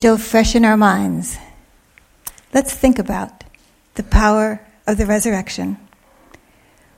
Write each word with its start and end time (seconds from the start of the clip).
still 0.00 0.16
fresh 0.16 0.54
in 0.54 0.64
our 0.64 0.76
minds, 0.76 1.36
let's 2.54 2.72
think 2.72 3.00
about 3.00 3.42
the 3.96 4.02
power 4.04 4.64
of 4.86 4.96
the 4.96 5.04
resurrection. 5.04 5.76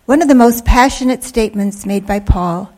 One 0.04 0.20
of 0.20 0.28
the 0.28 0.34
most 0.34 0.66
passionate 0.66 1.24
statements 1.24 1.86
made 1.86 2.06
by 2.06 2.20
Paul, 2.20 2.70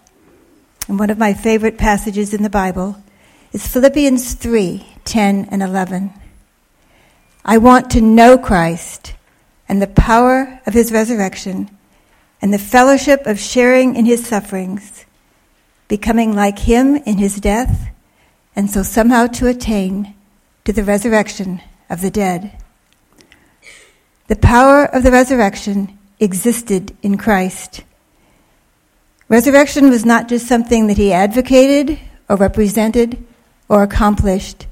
and 0.86 0.96
one 0.96 1.10
of 1.10 1.18
my 1.18 1.34
favorite 1.34 1.76
passages 1.76 2.32
in 2.32 2.44
the 2.44 2.48
Bible, 2.48 3.02
is 3.50 3.66
Philippians 3.66 4.34
3 4.34 4.86
10 5.04 5.48
and 5.50 5.60
11. 5.60 6.12
I 7.44 7.58
want 7.58 7.90
to 7.90 8.00
know 8.00 8.38
Christ 8.38 9.14
and 9.68 9.82
the 9.82 9.88
power 9.88 10.60
of 10.68 10.72
his 10.72 10.92
resurrection 10.92 11.68
and 12.40 12.54
the 12.54 12.60
fellowship 12.60 13.26
of 13.26 13.40
sharing 13.40 13.96
in 13.96 14.04
his 14.04 14.24
sufferings, 14.24 15.04
becoming 15.88 16.32
like 16.36 16.60
him 16.60 16.94
in 16.94 17.18
his 17.18 17.40
death 17.40 17.91
and 18.54 18.70
so 18.70 18.82
somehow 18.82 19.26
to 19.26 19.46
attain 19.46 20.14
to 20.64 20.72
the 20.72 20.84
resurrection 20.84 21.60
of 21.90 22.00
the 22.00 22.10
dead. 22.10 22.58
The 24.28 24.36
power 24.36 24.84
of 24.84 25.02
the 25.02 25.10
resurrection 25.10 25.98
existed 26.20 26.96
in 27.02 27.18
Christ. 27.18 27.82
Resurrection 29.28 29.90
was 29.90 30.04
not 30.04 30.28
just 30.28 30.46
something 30.46 30.86
that 30.86 30.96
he 30.96 31.12
advocated 31.12 31.98
or 32.28 32.36
represented 32.36 33.24
or 33.68 33.82
accomplished, 33.82 34.66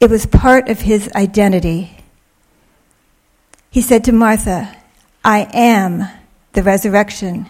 it 0.00 0.10
was 0.10 0.26
part 0.26 0.68
of 0.68 0.80
his 0.80 1.10
identity. 1.14 1.98
He 3.70 3.80
said 3.80 4.04
to 4.04 4.12
Martha, 4.12 4.76
I 5.24 5.48
am 5.52 6.08
the 6.52 6.62
resurrection 6.62 7.46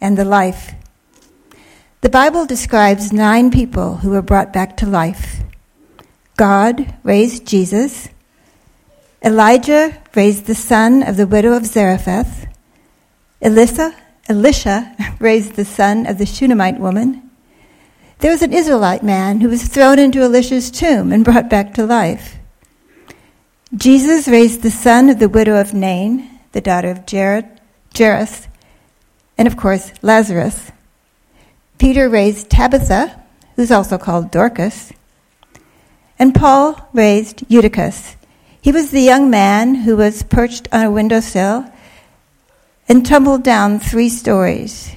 and 0.00 0.16
the 0.16 0.24
life. 0.24 0.74
The 2.00 2.08
Bible 2.08 2.46
describes 2.46 3.12
nine 3.12 3.50
people 3.50 3.96
who 3.96 4.10
were 4.10 4.22
brought 4.22 4.52
back 4.52 4.76
to 4.76 4.86
life. 4.86 5.42
God 6.36 6.94
raised 7.02 7.44
Jesus. 7.44 8.08
Elijah 9.24 10.00
raised 10.14 10.46
the 10.46 10.54
son 10.54 11.02
of 11.02 11.16
the 11.16 11.26
widow 11.26 11.54
of 11.54 11.66
Zarephath. 11.66 12.46
Elisha, 13.42 13.96
Elisha 14.28 14.94
raised 15.18 15.54
the 15.56 15.64
son 15.64 16.06
of 16.06 16.18
the 16.18 16.26
Shunammite 16.26 16.78
woman. 16.78 17.28
There 18.20 18.30
was 18.30 18.42
an 18.42 18.52
Israelite 18.52 19.02
man 19.02 19.40
who 19.40 19.48
was 19.48 19.66
thrown 19.66 19.98
into 19.98 20.20
Elisha's 20.20 20.70
tomb 20.70 21.10
and 21.10 21.24
brought 21.24 21.50
back 21.50 21.74
to 21.74 21.84
life. 21.84 22.36
Jesus 23.74 24.28
raised 24.28 24.62
the 24.62 24.70
son 24.70 25.10
of 25.10 25.18
the 25.18 25.28
widow 25.28 25.60
of 25.60 25.74
Nain, 25.74 26.30
the 26.52 26.60
daughter 26.60 26.90
of 26.92 27.06
Jared, 27.06 27.46
Jairus, 27.96 28.46
and 29.36 29.48
of 29.48 29.56
course 29.56 29.90
Lazarus. 30.00 30.70
Peter 31.78 32.08
raised 32.08 32.50
Tabitha, 32.50 33.22
who's 33.54 33.70
also 33.70 33.98
called 33.98 34.30
Dorcas, 34.30 34.92
and 36.18 36.34
Paul 36.34 36.88
raised 36.92 37.44
Eutychus. 37.48 38.16
He 38.60 38.72
was 38.72 38.90
the 38.90 39.00
young 39.00 39.30
man 39.30 39.76
who 39.76 39.96
was 39.96 40.24
perched 40.24 40.68
on 40.72 40.84
a 40.84 40.90
windowsill 40.90 41.72
and 42.88 43.06
tumbled 43.06 43.44
down 43.44 43.78
three 43.78 44.08
stories. 44.08 44.94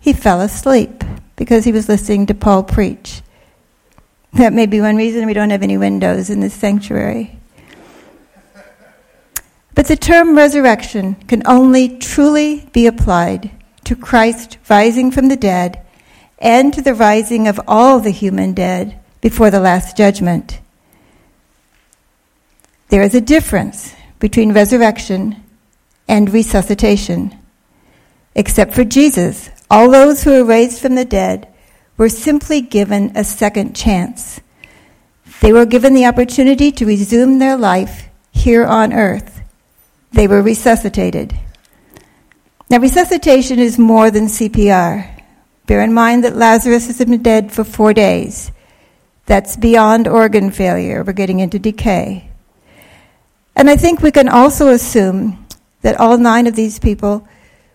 He 0.00 0.12
fell 0.12 0.40
asleep 0.40 1.02
because 1.36 1.64
he 1.64 1.72
was 1.72 1.88
listening 1.88 2.26
to 2.26 2.34
Paul 2.34 2.62
preach. 2.62 3.22
That 4.34 4.52
may 4.52 4.66
be 4.66 4.80
one 4.80 4.96
reason 4.96 5.26
we 5.26 5.32
don't 5.32 5.50
have 5.50 5.62
any 5.62 5.78
windows 5.78 6.28
in 6.28 6.40
this 6.40 6.54
sanctuary. 6.54 7.38
But 9.74 9.86
the 9.86 9.96
term 9.96 10.36
resurrection 10.36 11.14
can 11.14 11.42
only 11.46 11.98
truly 11.98 12.68
be 12.72 12.86
applied 12.86 13.50
to 13.90 13.96
Christ 13.96 14.56
rising 14.68 15.10
from 15.10 15.26
the 15.26 15.36
dead 15.36 15.84
and 16.38 16.72
to 16.72 16.80
the 16.80 16.94
rising 16.94 17.48
of 17.48 17.58
all 17.66 17.98
the 17.98 18.12
human 18.12 18.54
dead 18.54 18.96
before 19.20 19.50
the 19.50 19.58
last 19.58 19.96
judgment. 19.96 20.60
There 22.90 23.02
is 23.02 23.16
a 23.16 23.20
difference 23.20 23.92
between 24.20 24.52
resurrection 24.52 25.42
and 26.06 26.32
resuscitation. 26.32 27.36
Except 28.36 28.74
for 28.74 28.84
Jesus, 28.84 29.50
all 29.68 29.90
those 29.90 30.22
who 30.22 30.30
were 30.30 30.44
raised 30.44 30.80
from 30.80 30.94
the 30.94 31.04
dead 31.04 31.48
were 31.96 32.08
simply 32.08 32.60
given 32.60 33.10
a 33.16 33.24
second 33.24 33.74
chance. 33.74 34.40
They 35.40 35.52
were 35.52 35.66
given 35.66 35.94
the 35.94 36.06
opportunity 36.06 36.70
to 36.70 36.86
resume 36.86 37.40
their 37.40 37.56
life 37.56 38.08
here 38.30 38.64
on 38.64 38.92
earth. 38.92 39.40
They 40.12 40.28
were 40.28 40.42
resuscitated. 40.42 41.34
Now, 42.70 42.78
resuscitation 42.78 43.58
is 43.58 43.80
more 43.80 44.12
than 44.12 44.26
CPR. 44.26 45.22
Bear 45.66 45.82
in 45.82 45.92
mind 45.92 46.22
that 46.22 46.36
Lazarus 46.36 46.86
has 46.86 46.98
been 46.98 47.20
dead 47.20 47.50
for 47.50 47.64
four 47.64 47.92
days. 47.92 48.52
That's 49.26 49.56
beyond 49.56 50.06
organ 50.06 50.52
failure. 50.52 51.02
We're 51.02 51.12
getting 51.12 51.40
into 51.40 51.58
decay. 51.58 52.30
And 53.56 53.68
I 53.68 53.74
think 53.74 54.00
we 54.00 54.12
can 54.12 54.28
also 54.28 54.68
assume 54.68 55.44
that 55.82 55.98
all 55.98 56.16
nine 56.16 56.46
of 56.46 56.54
these 56.54 56.78
people 56.78 57.26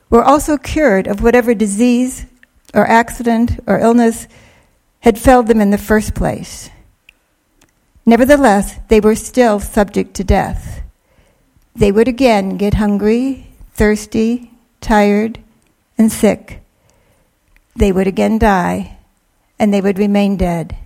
were 0.10 0.24
also 0.24 0.58
cured 0.58 1.08
of 1.08 1.22
whatever 1.22 1.54
disease 1.54 2.26
or 2.74 2.88
accident 2.88 3.60
or 3.68 3.80
illness 3.80 4.30
had 5.02 5.20
felled 5.20 5.48
them 5.48 5.60
in 5.60 5.72
the 5.72 5.78
first 5.78 6.16
place. 6.16 6.70
Nevertheless, 8.06 8.80
they 8.88 9.02
were 9.02 9.16
still 9.16 9.60
subject 9.60 10.14
to 10.16 10.24
death. 10.24 10.84
They 11.76 11.92
would 11.92 12.08
again 12.08 12.56
get 12.56 12.76
hungry, 12.76 13.48
thirsty, 13.74 14.55
tired, 14.86 15.40
and 15.98 16.12
sick, 16.12 16.62
they 17.76 17.92
would 17.92 18.06
again 18.06 18.38
die 18.38 18.98
and 19.58 19.74
they 19.74 19.82
would 19.82 19.98
remain 19.98 20.38
dead. 20.38 20.78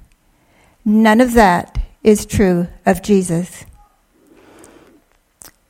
None 0.85 1.19
of 1.19 1.33
that 1.33 1.77
is 2.01 2.25
true 2.25 2.67
of 2.85 3.01
Jesus. 3.01 3.65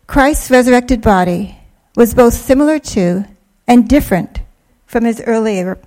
Christ's 0.05 0.51
resurrected 0.51 1.01
body 1.01 1.57
was 1.95 2.13
both 2.13 2.35
similar 2.35 2.77
to 2.79 3.25
and 3.67 3.89
different 3.89 4.41
from 4.85 5.05
his 5.05 5.21
earlier 5.25 5.79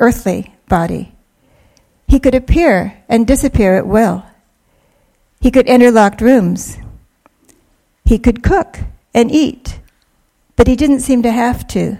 earthly 0.00 0.52
body. 0.68 1.14
He 2.08 2.18
could 2.18 2.34
appear 2.34 3.04
and 3.08 3.26
disappear 3.26 3.76
at 3.76 3.86
will. 3.86 4.24
He 5.40 5.50
could 5.50 5.68
enter 5.68 5.92
locked 5.92 6.20
rooms. 6.20 6.76
He 8.04 8.18
could 8.18 8.42
cook 8.42 8.80
and 9.14 9.30
eat 9.30 9.78
but 10.56 10.66
he 10.66 10.76
didn't 10.76 11.00
seem 11.00 11.22
to 11.22 11.32
have 11.32 11.66
to. 11.68 11.98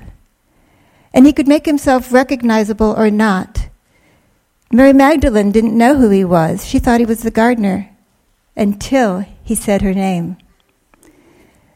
And 1.13 1.27
he 1.27 1.33
could 1.33 1.49
make 1.49 1.67
himself 1.67 2.13
recognizable 2.13 2.95
or 2.97 3.11
not. 3.11 3.69
Mary 4.73 4.93
Magdalene 4.93 5.53
didn't 5.53 5.77
know 5.77 5.97
who 5.97 6.11
he 6.11 6.25
was. 6.25 6.67
She 6.67 6.79
thought 6.79 7.01
he 7.01 7.07
was 7.07 7.23
the 7.23 7.31
gardener 7.31 7.91
until 8.57 9.25
he 9.43 9.55
said 9.55 9.83
her 9.83 9.95
name. 9.95 10.37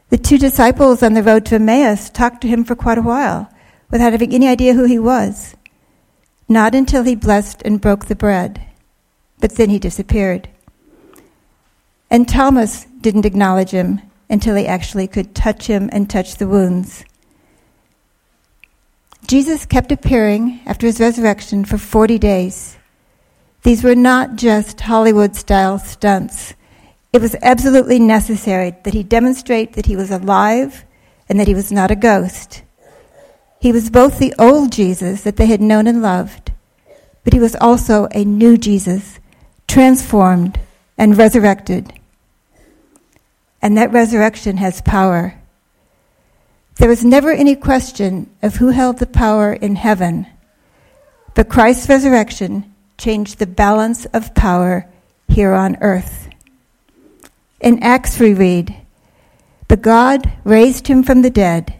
The 0.09 0.17
two 0.17 0.37
disciples 0.37 1.03
on 1.03 1.13
the 1.13 1.23
road 1.23 1.45
to 1.47 1.55
Emmaus 1.55 2.09
talked 2.09 2.41
to 2.41 2.47
him 2.47 2.63
for 2.63 2.75
quite 2.75 2.97
a 2.97 3.03
while 3.03 3.49
without 3.91 4.11
having 4.11 4.33
any 4.33 4.47
idea 4.47 4.73
who 4.73 4.85
he 4.85 4.99
was. 4.99 5.55
Not 6.47 6.73
until 6.73 7.03
he 7.03 7.15
blessed 7.15 7.61
and 7.63 7.79
broke 7.79 8.07
the 8.07 8.15
bread. 8.15 8.65
But 9.39 9.55
then 9.55 9.69
he 9.69 9.79
disappeared. 9.79 10.49
And 12.09 12.27
Thomas 12.27 12.85
didn't 13.01 13.25
acknowledge 13.25 13.69
him 13.69 14.01
until 14.29 14.55
he 14.55 14.67
actually 14.67 15.07
could 15.07 15.33
touch 15.33 15.67
him 15.67 15.89
and 15.91 16.09
touch 16.09 16.35
the 16.35 16.47
wounds. 16.47 17.03
Jesus 19.27 19.65
kept 19.65 19.91
appearing 19.91 20.59
after 20.65 20.87
his 20.87 20.99
resurrection 20.99 21.65
for 21.65 21.77
40 21.77 22.17
days. 22.17 22.77
These 23.63 23.83
were 23.83 23.95
not 23.95 24.35
just 24.35 24.79
Hollywood 24.81 25.35
style 25.35 25.79
stunts. 25.79 26.53
It 27.11 27.21
was 27.21 27.35
absolutely 27.41 27.99
necessary 27.99 28.75
that 28.83 28.93
he 28.93 29.03
demonstrate 29.03 29.73
that 29.73 29.87
he 29.87 29.95
was 29.95 30.11
alive 30.11 30.85
and 31.27 31.39
that 31.39 31.47
he 31.47 31.55
was 31.55 31.71
not 31.71 31.91
a 31.91 31.95
ghost. 31.95 32.63
He 33.59 33.71
was 33.71 33.89
both 33.89 34.19
the 34.19 34.33
old 34.39 34.71
Jesus 34.71 35.23
that 35.23 35.35
they 35.35 35.47
had 35.47 35.61
known 35.61 35.85
and 35.85 36.01
loved, 36.01 36.53
but 37.23 37.33
he 37.33 37.39
was 37.39 37.55
also 37.59 38.07
a 38.11 38.23
new 38.23 38.57
Jesus, 38.57 39.19
transformed 39.67 40.59
and 40.97 41.17
resurrected 41.17 41.98
and 43.61 43.77
that 43.77 43.91
resurrection 43.91 44.57
has 44.57 44.81
power. 44.81 45.35
There 46.77 46.89
was 46.89 47.03
never 47.03 47.31
any 47.31 47.55
question 47.55 48.29
of 48.41 48.55
who 48.55 48.69
held 48.69 48.99
the 48.99 49.07
power 49.07 49.53
in 49.53 49.75
heaven, 49.75 50.27
but 51.35 51.49
Christ's 51.49 51.89
resurrection 51.89 52.73
changed 52.97 53.37
the 53.37 53.47
balance 53.47 54.05
of 54.07 54.33
power 54.33 54.87
here 55.27 55.53
on 55.53 55.77
earth. 55.81 56.29
In 57.59 57.83
Acts 57.83 58.19
we 58.19 58.33
read, 58.33 58.75
But 59.67 59.81
God 59.81 60.31
raised 60.45 60.87
him 60.87 61.03
from 61.03 61.21
the 61.21 61.29
dead, 61.29 61.73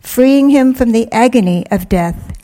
freeing 0.00 0.50
him 0.50 0.74
from 0.74 0.92
the 0.92 1.10
agony 1.10 1.66
of 1.70 1.88
death, 1.88 2.36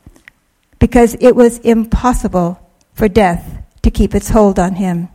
because 0.78 1.14
it 1.20 1.36
was 1.36 1.58
impossible 1.58 2.58
for 2.94 3.08
death 3.08 3.62
to 3.82 3.90
keep 3.90 4.14
its 4.14 4.30
hold 4.30 4.58
on 4.58 4.76
him. 4.76 5.08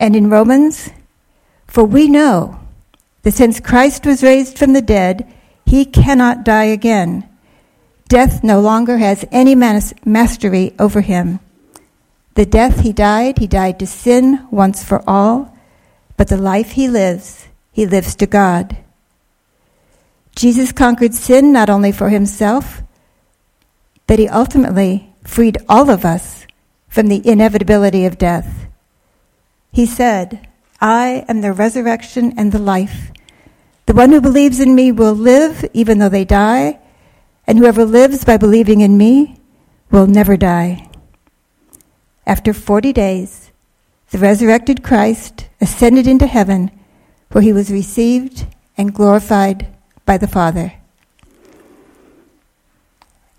And 0.00 0.16
in 0.16 0.30
Romans, 0.30 0.90
for 1.74 1.82
we 1.82 2.06
know 2.06 2.60
that 3.22 3.34
since 3.34 3.58
Christ 3.58 4.06
was 4.06 4.22
raised 4.22 4.56
from 4.56 4.74
the 4.74 4.80
dead, 4.80 5.26
he 5.66 5.84
cannot 5.84 6.44
die 6.44 6.70
again. 6.70 7.28
Death 8.06 8.44
no 8.44 8.60
longer 8.60 8.98
has 8.98 9.24
any 9.32 9.56
mastery 9.56 10.72
over 10.78 11.00
him. 11.00 11.40
The 12.34 12.46
death 12.46 12.82
he 12.82 12.92
died, 12.92 13.38
he 13.38 13.48
died 13.48 13.80
to 13.80 13.88
sin 13.88 14.46
once 14.52 14.84
for 14.84 15.02
all, 15.04 15.52
but 16.16 16.28
the 16.28 16.36
life 16.36 16.70
he 16.70 16.86
lives, 16.86 17.48
he 17.72 17.86
lives 17.86 18.14
to 18.16 18.26
God. 18.26 18.76
Jesus 20.36 20.70
conquered 20.70 21.12
sin 21.12 21.52
not 21.52 21.68
only 21.68 21.90
for 21.90 22.08
himself, 22.08 22.84
but 24.06 24.20
he 24.20 24.28
ultimately 24.28 25.12
freed 25.24 25.58
all 25.68 25.90
of 25.90 26.04
us 26.04 26.46
from 26.86 27.08
the 27.08 27.26
inevitability 27.28 28.06
of 28.06 28.16
death. 28.16 28.68
He 29.72 29.86
said, 29.86 30.46
I 30.80 31.24
am 31.28 31.40
the 31.40 31.52
resurrection 31.52 32.34
and 32.36 32.52
the 32.52 32.58
life. 32.58 33.10
The 33.86 33.94
one 33.94 34.10
who 34.10 34.20
believes 34.20 34.60
in 34.60 34.74
me 34.74 34.92
will 34.92 35.14
live 35.14 35.64
even 35.72 35.98
though 35.98 36.08
they 36.08 36.24
die, 36.24 36.80
and 37.46 37.58
whoever 37.58 37.84
lives 37.84 38.24
by 38.24 38.36
believing 38.36 38.80
in 38.80 38.96
me 38.96 39.36
will 39.90 40.06
never 40.06 40.36
die. 40.36 40.88
After 42.26 42.52
40 42.52 42.92
days, 42.92 43.52
the 44.10 44.18
resurrected 44.18 44.82
Christ 44.82 45.48
ascended 45.60 46.06
into 46.06 46.26
heaven, 46.26 46.70
where 47.32 47.42
he 47.42 47.52
was 47.52 47.70
received 47.70 48.46
and 48.76 48.94
glorified 48.94 49.66
by 50.06 50.18
the 50.18 50.28
Father. 50.28 50.74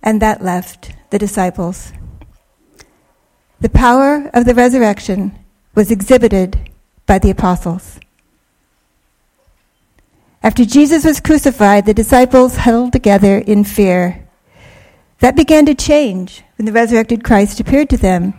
And 0.04 0.22
that 0.22 0.44
left 0.44 0.94
the 1.10 1.18
disciples. 1.18 1.92
The 3.60 3.70
power 3.70 4.30
of 4.34 4.46
the 4.46 4.54
resurrection 4.54 5.38
was 5.74 5.90
exhibited 5.90 6.70
by 7.06 7.19
the 7.19 7.30
apostles. 7.30 8.00
After 10.44 10.63
Jesus 10.63 11.06
was 11.06 11.19
crucified, 11.19 11.86
the 11.86 11.94
disciples 11.94 12.57
huddled 12.57 12.94
together 12.94 13.40
in 13.40 13.63
fear. 13.63 14.28
That 15.19 15.36
began 15.36 15.66
to 15.66 15.74
change 15.74 16.44
when 16.57 16.66
the 16.66 16.72
resurrected 16.72 17.24
Christ 17.24 17.60
appeared 17.60 17.90
to 17.90 17.98
them. 17.98 18.34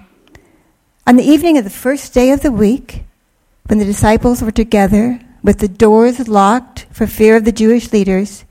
On 1.06 1.16
the 1.16 1.24
evening 1.24 1.58
of 1.58 1.64
the 1.64 1.70
first 1.70 2.14
day 2.14 2.30
of 2.30 2.42
the 2.42 2.52
week, 2.52 3.04
when 3.66 3.78
the 3.78 3.84
disciples 3.84 4.42
were 4.42 4.52
together 4.52 5.20
with 5.42 5.58
the 5.58 5.69
doors 5.69 6.28
locked 6.28 6.86
for 6.92 7.06
fear 7.06 7.36
of 7.36 7.44
the 7.44 7.52
Jewish 7.52 7.92
leaders, 7.92 8.44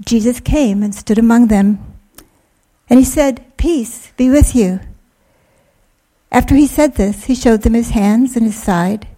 Jesus 0.00 0.40
came 0.40 0.82
and 0.82 0.94
stood 0.94 1.18
among 1.18 1.48
them. 1.48 1.78
And 2.88 2.98
he 2.98 3.04
said, 3.04 3.44
Peace 3.56 4.12
be 4.16 4.30
with 4.30 4.54
you. 4.54 4.80
After 6.32 6.54
he 6.54 6.66
said 6.66 6.94
this, 6.94 7.24
he 7.24 7.34
showed 7.34 7.62
them 7.62 7.74
his 7.74 7.90
hands 7.90 8.36
and 8.36 8.46
his 8.46 8.60
side. 8.60 9.08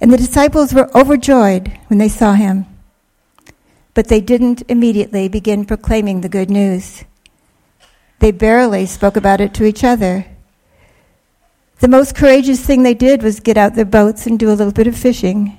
And 0.00 0.12
the 0.12 0.16
disciples 0.16 0.72
were 0.72 0.96
overjoyed 0.96 1.72
when 1.88 1.98
they 1.98 2.08
saw 2.08 2.34
him. 2.34 2.66
But 3.94 4.08
they 4.08 4.20
didn't 4.20 4.62
immediately 4.68 5.28
begin 5.28 5.64
proclaiming 5.64 6.20
the 6.20 6.28
good 6.28 6.50
news. 6.50 7.04
They 8.20 8.30
barely 8.30 8.86
spoke 8.86 9.16
about 9.16 9.40
it 9.40 9.54
to 9.54 9.64
each 9.64 9.82
other. 9.82 10.26
The 11.80 11.88
most 11.88 12.14
courageous 12.14 12.64
thing 12.64 12.82
they 12.82 12.94
did 12.94 13.22
was 13.22 13.40
get 13.40 13.56
out 13.56 13.74
their 13.74 13.84
boats 13.84 14.26
and 14.26 14.38
do 14.38 14.50
a 14.50 14.54
little 14.54 14.72
bit 14.72 14.86
of 14.86 14.96
fishing. 14.96 15.58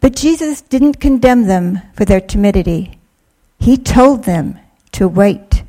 But 0.00 0.16
Jesus 0.16 0.60
didn't 0.60 1.00
condemn 1.00 1.46
them 1.46 1.80
for 1.94 2.04
their 2.04 2.20
timidity. 2.20 2.98
He 3.58 3.76
told 3.76 4.24
them 4.24 4.58
to 4.92 5.08
wait. 5.08 5.62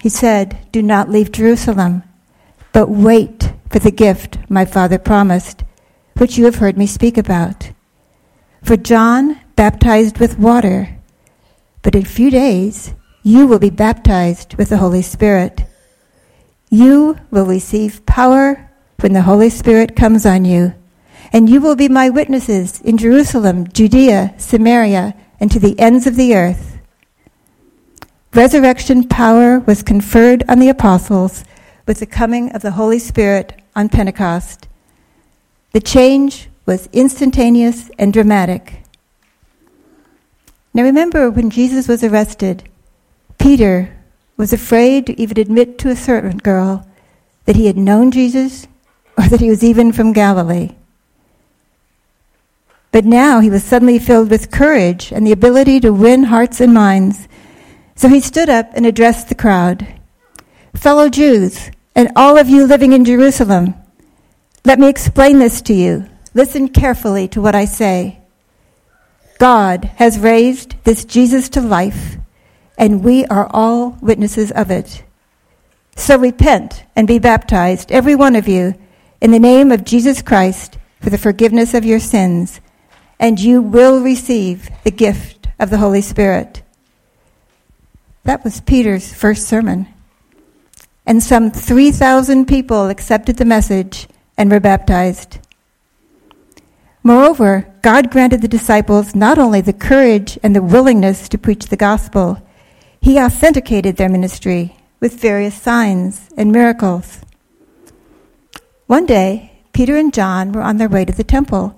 He 0.00 0.08
said, 0.08 0.58
Do 0.72 0.82
not 0.82 1.10
leave 1.10 1.32
Jerusalem, 1.32 2.02
but 2.72 2.90
wait 2.90 3.47
for 3.70 3.78
the 3.78 3.90
gift 3.90 4.38
my 4.48 4.64
Father 4.64 4.98
promised, 4.98 5.64
which 6.16 6.38
you 6.38 6.44
have 6.46 6.56
heard 6.56 6.76
me 6.76 6.86
speak 6.86 7.16
about. 7.16 7.70
For 8.62 8.76
John 8.76 9.40
baptized 9.56 10.18
with 10.18 10.38
water, 10.38 10.98
but 11.82 11.94
in 11.94 12.02
a 12.02 12.06
few 12.06 12.30
days 12.30 12.94
you 13.22 13.46
will 13.46 13.58
be 13.58 13.70
baptized 13.70 14.54
with 14.54 14.70
the 14.70 14.78
Holy 14.78 15.02
Spirit. 15.02 15.64
You 16.70 17.18
will 17.30 17.46
receive 17.46 18.04
power 18.06 18.70
when 19.00 19.12
the 19.12 19.22
Holy 19.22 19.50
Spirit 19.50 19.96
comes 19.96 20.26
on 20.26 20.44
you, 20.44 20.74
and 21.32 21.48
you 21.48 21.60
will 21.60 21.76
be 21.76 21.88
my 21.88 22.10
witnesses 22.10 22.80
in 22.80 22.96
Jerusalem, 22.96 23.68
Judea, 23.68 24.34
Samaria, 24.38 25.14
and 25.40 25.50
to 25.52 25.58
the 25.58 25.78
ends 25.78 26.06
of 26.06 26.16
the 26.16 26.34
earth. 26.34 26.78
Resurrection 28.34 29.08
power 29.08 29.60
was 29.60 29.82
conferred 29.82 30.44
on 30.48 30.58
the 30.58 30.68
apostles 30.68 31.44
with 31.86 32.00
the 32.00 32.06
coming 32.06 32.50
of 32.52 32.62
the 32.62 32.72
Holy 32.72 32.98
Spirit 32.98 33.57
on 33.78 33.88
Pentecost. 33.88 34.66
The 35.70 35.80
change 35.80 36.48
was 36.66 36.88
instantaneous 36.92 37.90
and 37.96 38.12
dramatic. 38.12 38.82
Now 40.74 40.82
remember 40.82 41.30
when 41.30 41.48
Jesus 41.48 41.86
was 41.86 42.02
arrested, 42.02 42.68
Peter 43.38 43.96
was 44.36 44.52
afraid 44.52 45.06
to 45.06 45.20
even 45.20 45.38
admit 45.38 45.78
to 45.78 45.90
a 45.90 45.96
servant 45.96 46.42
girl 46.42 46.88
that 47.44 47.54
he 47.54 47.66
had 47.66 47.76
known 47.76 48.10
Jesus 48.10 48.66
or 49.16 49.28
that 49.28 49.40
he 49.40 49.48
was 49.48 49.62
even 49.62 49.92
from 49.92 50.12
Galilee. 50.12 50.74
But 52.90 53.04
now 53.04 53.38
he 53.38 53.48
was 53.48 53.62
suddenly 53.62 54.00
filled 54.00 54.28
with 54.28 54.50
courage 54.50 55.12
and 55.12 55.24
the 55.24 55.32
ability 55.32 55.78
to 55.80 55.92
win 55.92 56.24
hearts 56.24 56.60
and 56.60 56.74
minds. 56.74 57.28
So 57.94 58.08
he 58.08 58.18
stood 58.18 58.48
up 58.48 58.70
and 58.74 58.84
addressed 58.84 59.28
the 59.28 59.36
crowd. 59.36 59.86
Fellow 60.74 61.08
Jews, 61.08 61.70
and 61.98 62.12
all 62.14 62.38
of 62.38 62.48
you 62.48 62.64
living 62.64 62.92
in 62.92 63.04
Jerusalem, 63.04 63.74
let 64.64 64.78
me 64.78 64.88
explain 64.88 65.40
this 65.40 65.60
to 65.62 65.74
you. 65.74 66.08
Listen 66.32 66.68
carefully 66.68 67.26
to 67.26 67.40
what 67.40 67.56
I 67.56 67.64
say. 67.64 68.20
God 69.40 69.86
has 69.96 70.16
raised 70.16 70.76
this 70.84 71.04
Jesus 71.04 71.48
to 71.48 71.60
life, 71.60 72.16
and 72.78 73.02
we 73.02 73.24
are 73.26 73.50
all 73.50 73.98
witnesses 74.00 74.52
of 74.52 74.70
it. 74.70 75.02
So 75.96 76.16
repent 76.16 76.84
and 76.94 77.08
be 77.08 77.18
baptized, 77.18 77.90
every 77.90 78.14
one 78.14 78.36
of 78.36 78.46
you, 78.46 78.76
in 79.20 79.32
the 79.32 79.40
name 79.40 79.72
of 79.72 79.82
Jesus 79.82 80.22
Christ 80.22 80.78
for 81.00 81.10
the 81.10 81.18
forgiveness 81.18 81.74
of 81.74 81.84
your 81.84 81.98
sins, 81.98 82.60
and 83.18 83.40
you 83.40 83.60
will 83.60 84.00
receive 84.00 84.70
the 84.84 84.92
gift 84.92 85.48
of 85.58 85.68
the 85.70 85.78
Holy 85.78 86.02
Spirit. 86.02 86.62
That 88.22 88.44
was 88.44 88.60
Peter's 88.60 89.12
first 89.12 89.48
sermon 89.48 89.88
and 91.08 91.22
some 91.22 91.50
3,000 91.50 92.44
people 92.44 92.90
accepted 92.90 93.38
the 93.38 93.44
message 93.46 94.06
and 94.36 94.50
were 94.50 94.60
baptized. 94.60 95.38
Moreover, 97.02 97.66
God 97.80 98.10
granted 98.10 98.42
the 98.42 98.46
disciples 98.46 99.14
not 99.14 99.38
only 99.38 99.62
the 99.62 99.72
courage 99.72 100.38
and 100.42 100.54
the 100.54 100.62
willingness 100.62 101.26
to 101.30 101.38
preach 101.38 101.64
the 101.64 101.78
gospel, 101.78 102.42
He 103.00 103.18
authenticated 103.18 103.96
their 103.96 104.10
ministry 104.10 104.76
with 105.00 105.18
various 105.18 105.54
signs 105.54 106.28
and 106.36 106.52
miracles. 106.52 107.20
One 108.86 109.06
day, 109.06 109.62
Peter 109.72 109.96
and 109.96 110.12
John 110.12 110.52
were 110.52 110.62
on 110.62 110.76
their 110.76 110.90
way 110.90 111.06
to 111.06 111.12
the 111.12 111.24
temple, 111.24 111.74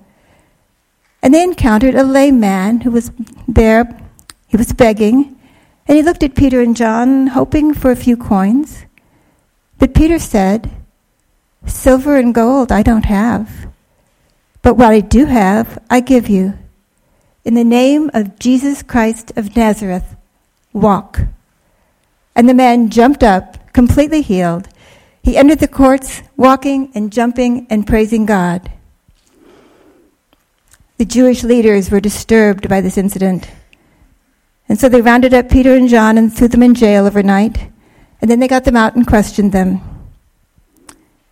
and 1.22 1.32
they 1.32 1.44
encountered 1.44 1.94
a 1.94 2.02
lame 2.02 2.40
man 2.40 2.80
who 2.80 2.90
was 2.90 3.12
there. 3.46 3.96
He 4.48 4.56
was 4.56 4.72
begging, 4.72 5.38
and 5.86 5.96
he 5.96 6.02
looked 6.02 6.24
at 6.24 6.34
Peter 6.34 6.60
and 6.60 6.76
John, 6.76 7.28
hoping 7.28 7.74
for 7.74 7.92
a 7.92 7.96
few 7.96 8.16
coins. 8.16 8.86
But 9.80 9.94
Peter 9.94 10.18
said, 10.18 10.70
Silver 11.66 12.16
and 12.16 12.34
gold 12.34 12.70
I 12.70 12.82
don't 12.82 13.06
have, 13.06 13.72
but 14.62 14.76
what 14.76 14.92
I 14.92 15.00
do 15.00 15.24
have 15.24 15.82
I 15.90 16.00
give 16.00 16.28
you. 16.28 16.56
In 17.44 17.54
the 17.54 17.64
name 17.64 18.10
of 18.12 18.38
Jesus 18.38 18.82
Christ 18.82 19.32
of 19.36 19.56
Nazareth, 19.56 20.16
walk. 20.74 21.22
And 22.36 22.46
the 22.46 22.54
man 22.54 22.90
jumped 22.90 23.22
up, 23.24 23.72
completely 23.72 24.20
healed. 24.20 24.68
He 25.22 25.38
entered 25.38 25.60
the 25.60 25.68
courts, 25.68 26.22
walking 26.36 26.92
and 26.94 27.10
jumping 27.10 27.66
and 27.70 27.86
praising 27.86 28.26
God. 28.26 28.70
The 30.98 31.06
Jewish 31.06 31.42
leaders 31.42 31.90
were 31.90 32.00
disturbed 32.00 32.68
by 32.68 32.82
this 32.82 32.98
incident. 32.98 33.50
And 34.68 34.78
so 34.78 34.90
they 34.90 35.00
rounded 35.00 35.32
up 35.32 35.48
Peter 35.48 35.74
and 35.74 35.88
John 35.88 36.18
and 36.18 36.32
threw 36.32 36.48
them 36.48 36.62
in 36.62 36.74
jail 36.74 37.06
overnight. 37.06 37.69
And 38.20 38.30
then 38.30 38.38
they 38.38 38.48
got 38.48 38.64
them 38.64 38.76
out 38.76 38.94
and 38.94 39.06
questioned 39.06 39.52
them. 39.52 39.80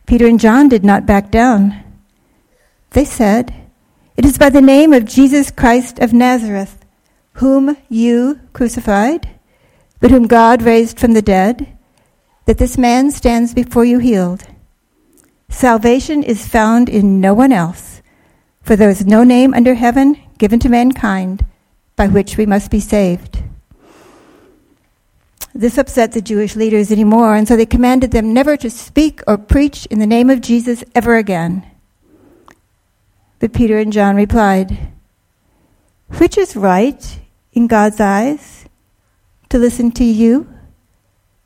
Peter 0.07 0.27
and 0.27 0.41
John 0.41 0.69
did 0.69 0.85
not 0.85 1.05
back 1.05 1.31
down. 1.31 1.85
They 2.91 3.05
said, 3.05 3.55
It 4.17 4.25
is 4.25 4.39
by 4.39 4.49
the 4.49 4.63
name 4.63 4.93
of 4.93 5.05
Jesus 5.05 5.51
Christ 5.51 5.99
of 5.99 6.15
Nazareth, 6.15 6.85
whom 7.35 7.77
you 7.91 8.41
crucified, 8.55 9.29
but 10.01 10.11
whom 10.11 10.27
God 10.27 10.63
raised 10.63 10.99
from 10.99 11.13
the 11.13 11.23
dead, 11.23 11.77
that 12.47 12.57
this 12.57 12.79
man 12.79 13.11
stands 13.11 13.53
before 13.53 13.85
you 13.85 13.99
healed. 13.99 14.45
Salvation 15.51 16.23
is 16.23 16.49
found 16.49 16.89
in 16.89 17.21
no 17.21 17.35
one 17.35 17.53
else, 17.53 18.01
for 18.63 18.77
there 18.77 18.91
is 18.91 19.05
no 19.05 19.25
name 19.25 19.53
under 19.53 19.75
heaven 19.75 20.17
given 20.39 20.59
to 20.61 20.69
mankind 20.69 21.45
by 21.97 22.07
which 22.07 22.39
we 22.39 22.47
must 22.47 22.71
be 22.71 22.81
saved. 22.81 23.43
This 25.59 25.77
upset 25.77 26.13
the 26.13 26.23
Jewish 26.23 26.55
leaders 26.55 26.93
anymore, 26.93 27.35
and 27.35 27.49
so 27.49 27.57
they 27.57 27.67
commanded 27.67 28.13
them 28.13 28.33
never 28.33 28.57
to 28.57 28.71
speak 28.71 29.23
or 29.27 29.37
preach 29.37 29.87
in 29.87 29.99
the 29.99 30.07
name 30.07 30.31
of 30.31 30.41
Jesus 30.41 30.85
ever 30.95 31.17
again. 31.17 31.69
But 33.41 33.53
Peter 33.53 33.77
and 33.77 33.93
John 33.93 34.15
replied, 34.15 34.93
Which 36.19 36.39
is 36.39 36.55
right 36.55 37.19
in 37.53 37.67
God's 37.67 38.01
eyes, 38.01 38.67
to 39.49 39.59
listen 39.59 39.91
to 39.99 40.05
you 40.05 40.49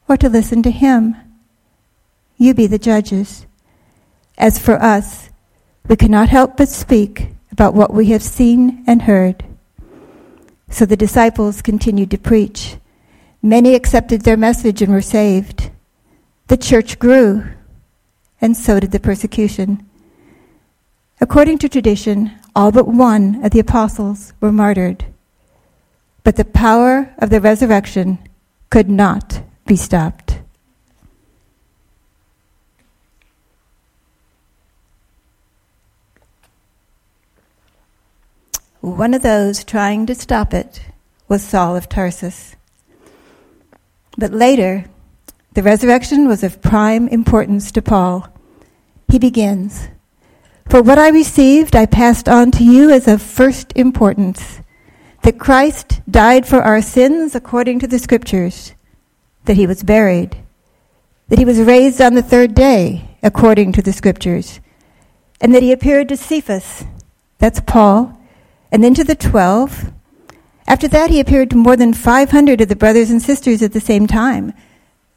or 0.06 0.18
to 0.18 0.28
listen 0.28 0.62
to 0.64 0.70
him? 0.70 1.16
you 2.36 2.52
be 2.52 2.66
the 2.66 2.78
judges. 2.78 3.46
As 4.36 4.58
for 4.58 4.74
us, 4.82 5.30
we 5.88 5.96
cannot 5.96 6.28
help 6.28 6.58
but 6.58 6.68
speak 6.68 7.28
about 7.50 7.72
what 7.72 7.94
we 7.94 8.06
have 8.06 8.22
seen 8.22 8.84
and 8.86 9.00
heard. 9.00 9.42
So 10.68 10.84
the 10.84 10.98
disciples 10.98 11.62
continued 11.62 12.10
to 12.10 12.18
preach. 12.18 12.76
Many 13.44 13.74
accepted 13.74 14.22
their 14.22 14.36
message 14.36 14.82
and 14.82 14.92
were 14.92 15.02
saved. 15.02 15.72
The 16.46 16.56
church 16.56 17.00
grew, 17.00 17.44
and 18.40 18.56
so 18.56 18.78
did 18.78 18.92
the 18.92 19.00
persecution. 19.00 19.84
According 21.20 21.58
to 21.58 21.68
tradition, 21.68 22.30
all 22.54 22.70
but 22.70 22.86
one 22.86 23.44
of 23.44 23.50
the 23.50 23.58
apostles 23.58 24.32
were 24.40 24.52
martyred. 24.52 25.06
But 26.22 26.36
the 26.36 26.44
power 26.44 27.12
of 27.18 27.30
the 27.30 27.40
resurrection 27.40 28.20
could 28.70 28.88
not 28.88 29.42
be 29.66 29.74
stopped. 29.74 30.40
One 38.80 39.14
of 39.14 39.22
those 39.22 39.64
trying 39.64 40.06
to 40.06 40.14
stop 40.14 40.54
it 40.54 40.82
was 41.26 41.42
Saul 41.42 41.76
of 41.76 41.88
Tarsus. 41.88 42.56
But 44.16 44.32
later, 44.32 44.84
the 45.54 45.62
resurrection 45.62 46.28
was 46.28 46.42
of 46.42 46.62
prime 46.62 47.08
importance 47.08 47.70
to 47.72 47.82
Paul. 47.82 48.28
He 49.08 49.18
begins 49.18 49.88
For 50.68 50.82
what 50.82 50.98
I 50.98 51.08
received, 51.08 51.76
I 51.76 51.86
passed 51.86 52.28
on 52.28 52.50
to 52.52 52.64
you 52.64 52.90
as 52.90 53.08
of 53.08 53.20
first 53.20 53.72
importance 53.76 54.60
that 55.22 55.38
Christ 55.38 56.00
died 56.10 56.46
for 56.46 56.62
our 56.62 56.82
sins 56.82 57.34
according 57.34 57.78
to 57.80 57.86
the 57.86 57.98
Scriptures, 57.98 58.74
that 59.44 59.56
he 59.56 59.66
was 59.66 59.82
buried, 59.82 60.36
that 61.28 61.38
he 61.38 61.44
was 61.44 61.60
raised 61.60 62.00
on 62.00 62.14
the 62.14 62.22
third 62.22 62.54
day 62.54 63.16
according 63.22 63.72
to 63.72 63.82
the 63.82 63.92
Scriptures, 63.92 64.60
and 65.40 65.54
that 65.54 65.62
he 65.62 65.72
appeared 65.72 66.08
to 66.08 66.16
Cephas, 66.16 66.84
that's 67.38 67.60
Paul, 67.60 68.18
and 68.70 68.82
then 68.82 68.94
to 68.94 69.04
the 69.04 69.14
twelve. 69.14 69.92
After 70.66 70.88
that, 70.88 71.10
he 71.10 71.20
appeared 71.20 71.50
to 71.50 71.56
more 71.56 71.76
than 71.76 71.92
500 71.92 72.60
of 72.60 72.68
the 72.68 72.76
brothers 72.76 73.10
and 73.10 73.20
sisters 73.20 73.62
at 73.62 73.72
the 73.72 73.80
same 73.80 74.06
time, 74.06 74.52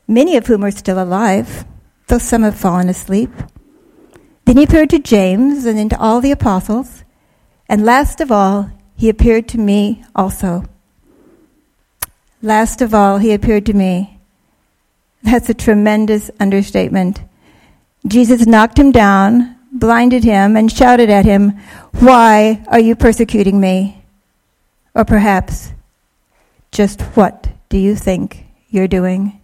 many 0.07 0.37
of 0.37 0.47
whom 0.47 0.63
are 0.63 0.71
still 0.71 1.01
alive, 1.01 1.65
though 2.07 2.17
some 2.17 2.43
have 2.43 2.57
fallen 2.57 2.89
asleep. 2.89 3.29
Then 4.45 4.57
he 4.57 4.63
appeared 4.63 4.89
to 4.91 4.99
James 4.99 5.65
and 5.65 5.77
then 5.77 5.89
to 5.89 5.99
all 5.99 6.21
the 6.21 6.31
apostles, 6.31 7.03
and 7.67 7.85
last 7.85 8.21
of 8.21 8.31
all, 8.31 8.69
he 8.95 9.09
appeared 9.09 9.47
to 9.49 9.57
me 9.57 10.03
also. 10.15 10.63
Last 12.41 12.81
of 12.81 12.93
all, 12.93 13.17
he 13.17 13.33
appeared 13.33 13.65
to 13.65 13.73
me. 13.73 14.19
That's 15.23 15.49
a 15.49 15.55
tremendous 15.55 16.29
understatement. 16.39 17.21
Jesus 18.07 18.45
knocked 18.45 18.77
him 18.77 18.91
down, 18.91 19.55
blinded 19.71 20.23
him, 20.23 20.55
and 20.55 20.71
shouted 20.71 21.09
at 21.09 21.25
him, 21.25 21.59
Why 21.99 22.63
are 22.67 22.79
you 22.79 22.95
persecuting 22.95 23.59
me? 23.59 24.04
Or 24.95 25.03
perhaps, 25.03 25.73
just 26.71 27.01
what 27.17 27.49
do 27.67 27.77
you 27.77 27.95
think 27.95 28.45
you're 28.69 28.87
doing? 28.87 29.41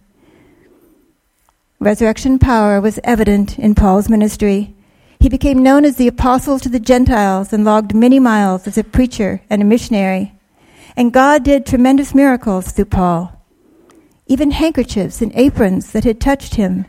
Resurrection 1.78 2.38
power 2.38 2.80
was 2.80 2.98
evident 3.04 3.58
in 3.58 3.74
Paul's 3.74 4.08
ministry. 4.08 4.74
He 5.20 5.28
became 5.28 5.62
known 5.62 5.84
as 5.84 5.96
the 5.96 6.08
apostle 6.08 6.58
to 6.60 6.68
the 6.68 6.80
Gentiles 6.80 7.52
and 7.52 7.64
logged 7.64 7.94
many 7.94 8.18
miles 8.18 8.66
as 8.66 8.78
a 8.78 8.84
preacher 8.84 9.42
and 9.50 9.60
a 9.60 9.66
missionary. 9.66 10.32
And 10.96 11.12
God 11.12 11.42
did 11.42 11.66
tremendous 11.66 12.14
miracles 12.14 12.72
through 12.72 12.86
Paul. 12.86 13.38
Even 14.26 14.52
handkerchiefs 14.52 15.20
and 15.20 15.32
aprons 15.34 15.92
that 15.92 16.04
had 16.04 16.20
touched 16.20 16.54
him 16.54 16.86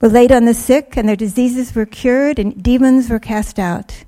were 0.00 0.08
laid 0.08 0.30
on 0.30 0.44
the 0.44 0.54
sick, 0.54 0.96
and 0.96 1.08
their 1.08 1.16
diseases 1.16 1.74
were 1.74 1.86
cured, 1.86 2.38
and 2.38 2.62
demons 2.62 3.08
were 3.08 3.18
cast 3.18 3.58
out. 3.58 4.04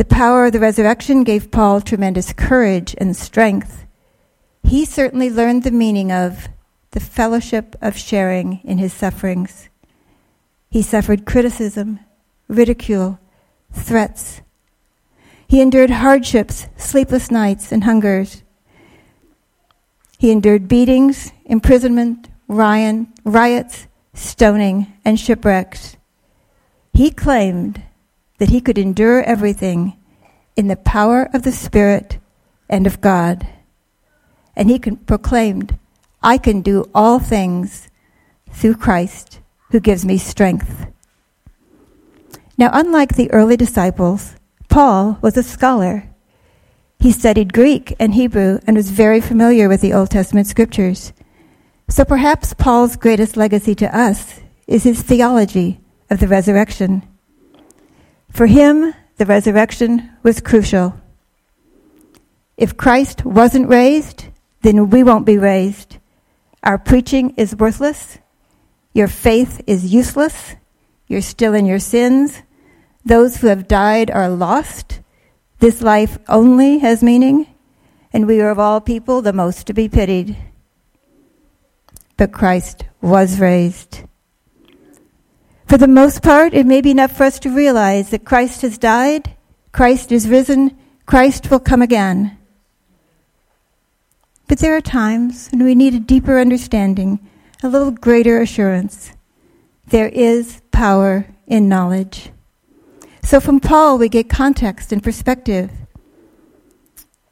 The 0.00 0.06
power 0.06 0.46
of 0.46 0.52
the 0.52 0.60
resurrection 0.60 1.24
gave 1.24 1.50
Paul 1.50 1.82
tremendous 1.82 2.32
courage 2.32 2.94
and 2.96 3.14
strength. 3.14 3.84
He 4.62 4.86
certainly 4.86 5.28
learned 5.28 5.62
the 5.62 5.70
meaning 5.70 6.10
of 6.10 6.48
the 6.92 7.00
fellowship 7.00 7.76
of 7.82 7.98
sharing 7.98 8.60
in 8.64 8.78
his 8.78 8.94
sufferings. 8.94 9.68
He 10.70 10.80
suffered 10.80 11.26
criticism, 11.26 12.00
ridicule, 12.48 13.18
threats. 13.74 14.40
He 15.46 15.60
endured 15.60 15.90
hardships, 15.90 16.66
sleepless 16.78 17.30
nights, 17.30 17.70
and 17.70 17.84
hungers. 17.84 18.42
He 20.18 20.30
endured 20.30 20.66
beatings, 20.66 21.30
imprisonment, 21.44 22.30
riot, 22.48 23.06
riots, 23.22 23.86
stoning, 24.14 24.94
and 25.04 25.20
shipwrecks. 25.20 25.98
He 26.94 27.10
claimed 27.10 27.82
that 28.40 28.48
he 28.48 28.60
could 28.60 28.78
endure 28.78 29.22
everything 29.22 29.98
in 30.56 30.66
the 30.66 30.76
power 30.76 31.28
of 31.34 31.42
the 31.42 31.52
Spirit 31.52 32.18
and 32.70 32.86
of 32.86 33.02
God. 33.02 33.46
And 34.56 34.70
he 34.70 34.78
proclaimed, 34.78 35.78
I 36.22 36.38
can 36.38 36.62
do 36.62 36.90
all 36.94 37.18
things 37.18 37.88
through 38.50 38.76
Christ 38.76 39.40
who 39.70 39.78
gives 39.78 40.06
me 40.06 40.16
strength. 40.16 40.86
Now, 42.56 42.70
unlike 42.72 43.14
the 43.14 43.30
early 43.30 43.58
disciples, 43.58 44.34
Paul 44.70 45.18
was 45.20 45.36
a 45.36 45.42
scholar. 45.42 46.08
He 46.98 47.12
studied 47.12 47.52
Greek 47.52 47.94
and 47.98 48.14
Hebrew 48.14 48.58
and 48.66 48.74
was 48.74 48.90
very 48.90 49.20
familiar 49.20 49.68
with 49.68 49.82
the 49.82 49.92
Old 49.92 50.10
Testament 50.10 50.46
scriptures. 50.46 51.12
So 51.90 52.06
perhaps 52.06 52.54
Paul's 52.54 52.96
greatest 52.96 53.36
legacy 53.36 53.74
to 53.74 53.96
us 53.96 54.40
is 54.66 54.84
his 54.84 55.02
theology 55.02 55.80
of 56.08 56.20
the 56.20 56.28
resurrection. 56.28 57.02
For 58.30 58.46
him, 58.46 58.94
the 59.16 59.26
resurrection 59.26 60.10
was 60.22 60.40
crucial. 60.40 60.98
If 62.56 62.76
Christ 62.76 63.24
wasn't 63.24 63.68
raised, 63.68 64.26
then 64.62 64.90
we 64.90 65.02
won't 65.02 65.26
be 65.26 65.38
raised. 65.38 65.98
Our 66.62 66.78
preaching 66.78 67.34
is 67.36 67.56
worthless 67.56 68.18
your 68.92 69.08
faith 69.08 69.62
is 69.66 69.92
useless. 69.92 70.56
You're 71.06 71.20
still 71.20 71.54
in 71.54 71.66
your 71.66 71.78
sins. 71.78 72.42
Those 73.04 73.36
who 73.36 73.46
have 73.46 73.68
died 73.68 74.10
are 74.10 74.28
lost. 74.28 75.00
This 75.60 75.80
life 75.80 76.18
only 76.28 76.78
has 76.78 77.02
meaning, 77.02 77.46
and 78.12 78.26
we 78.26 78.40
are 78.40 78.50
of 78.50 78.58
all 78.58 78.80
people 78.80 79.22
the 79.22 79.32
most 79.32 79.66
to 79.66 79.74
be 79.74 79.88
pitied. 79.88 80.36
But 82.16 82.32
Christ 82.32 82.84
was 83.00 83.38
raised. 83.38 84.02
For 85.70 85.78
the 85.78 85.86
most 85.86 86.20
part, 86.24 86.52
it 86.52 86.66
may 86.66 86.80
be 86.80 86.90
enough 86.90 87.16
for 87.16 87.22
us 87.22 87.38
to 87.38 87.48
realize 87.48 88.10
that 88.10 88.24
Christ 88.24 88.62
has 88.62 88.76
died, 88.76 89.36
Christ 89.70 90.10
is 90.10 90.28
risen, 90.28 90.76
Christ 91.06 91.48
will 91.48 91.60
come 91.60 91.80
again. 91.80 92.36
But 94.48 94.58
there 94.58 94.74
are 94.74 94.80
times 94.80 95.48
when 95.52 95.62
we 95.62 95.76
need 95.76 95.94
a 95.94 96.00
deeper 96.00 96.40
understanding 96.40 97.20
a 97.62 97.68
little 97.68 97.92
greater 97.92 98.40
assurance. 98.40 99.12
There 99.86 100.08
is 100.08 100.60
power 100.72 101.26
in 101.46 101.68
knowledge. 101.68 102.30
So 103.22 103.38
from 103.38 103.60
Paul, 103.60 103.96
we 103.96 104.08
get 104.08 104.28
context 104.28 104.90
and 104.90 105.00
perspective. 105.00 105.70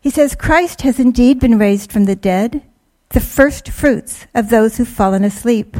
He 0.00 0.10
says, 0.10 0.36
Christ 0.36 0.82
has 0.82 1.00
indeed 1.00 1.40
been 1.40 1.58
raised 1.58 1.90
from 1.90 2.04
the 2.04 2.14
dead, 2.14 2.62
the 3.08 3.18
first 3.18 3.68
fruits 3.68 4.28
of 4.32 4.48
those 4.48 4.76
who've 4.76 4.86
fallen 4.86 5.24
asleep. 5.24 5.76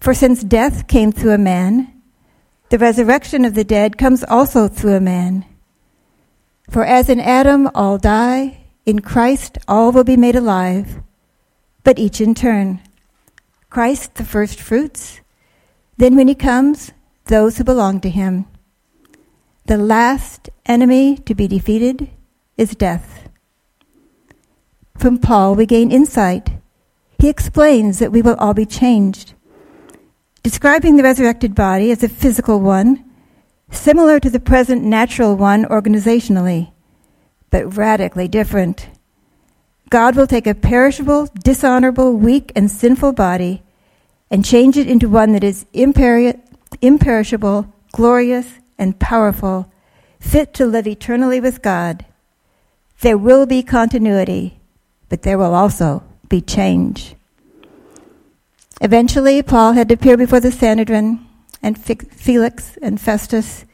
For 0.00 0.14
since 0.14 0.42
death 0.44 0.86
came 0.86 1.12
through 1.12 1.32
a 1.32 1.38
man, 1.38 1.92
the 2.70 2.78
resurrection 2.78 3.44
of 3.44 3.54
the 3.54 3.64
dead 3.64 3.98
comes 3.98 4.22
also 4.24 4.68
through 4.68 4.94
a 4.94 5.00
man. 5.00 5.44
For 6.70 6.84
as 6.84 7.08
in 7.08 7.18
Adam 7.18 7.68
all 7.74 7.98
die, 7.98 8.64
in 8.84 9.00
Christ 9.00 9.58
all 9.66 9.90
will 9.90 10.04
be 10.04 10.16
made 10.16 10.36
alive, 10.36 11.02
but 11.82 11.98
each 11.98 12.20
in 12.20 12.34
turn. 12.34 12.80
Christ 13.70 14.14
the 14.14 14.24
first 14.24 14.60
fruits. 14.60 15.20
Then 15.96 16.14
when 16.16 16.28
he 16.28 16.34
comes, 16.34 16.92
those 17.24 17.58
who 17.58 17.64
belong 17.64 18.00
to 18.00 18.10
him. 18.10 18.46
The 19.66 19.76
last 19.76 20.48
enemy 20.64 21.16
to 21.16 21.34
be 21.34 21.48
defeated 21.48 22.10
is 22.56 22.74
death. 22.74 23.28
From 24.96 25.18
Paul, 25.18 25.54
we 25.54 25.66
gain 25.66 25.92
insight. 25.92 26.50
He 27.18 27.28
explains 27.28 27.98
that 27.98 28.12
we 28.12 28.22
will 28.22 28.36
all 28.36 28.54
be 28.54 28.66
changed. 28.66 29.34
Describing 30.48 30.96
the 30.96 31.02
resurrected 31.02 31.54
body 31.54 31.90
as 31.90 32.02
a 32.02 32.08
physical 32.08 32.58
one, 32.58 33.04
similar 33.70 34.18
to 34.18 34.30
the 34.30 34.40
present 34.40 34.82
natural 34.82 35.36
one 35.36 35.66
organizationally, 35.66 36.72
but 37.50 37.76
radically 37.76 38.28
different. 38.28 38.88
God 39.90 40.16
will 40.16 40.26
take 40.26 40.46
a 40.46 40.54
perishable, 40.54 41.28
dishonorable, 41.44 42.14
weak, 42.14 42.50
and 42.56 42.70
sinful 42.70 43.12
body 43.12 43.62
and 44.30 44.42
change 44.42 44.78
it 44.78 44.88
into 44.88 45.06
one 45.06 45.32
that 45.32 45.44
is 45.44 45.66
imperi- 45.74 46.40
imperishable, 46.80 47.70
glorious, 47.92 48.54
and 48.78 48.98
powerful, 48.98 49.70
fit 50.18 50.54
to 50.54 50.64
live 50.64 50.86
eternally 50.86 51.42
with 51.42 51.60
God. 51.60 52.06
There 53.02 53.18
will 53.18 53.44
be 53.44 53.62
continuity, 53.62 54.60
but 55.10 55.24
there 55.24 55.36
will 55.36 55.54
also 55.54 56.04
be 56.30 56.40
change. 56.40 57.16
Eventually, 58.80 59.42
Paul 59.42 59.72
had 59.72 59.88
to 59.88 59.94
appear 59.94 60.16
before 60.16 60.40
the 60.40 60.52
Sanhedrin 60.52 61.26
and 61.62 61.76
Felix 61.76 62.76
and 62.80 63.00
Festus, 63.00 63.64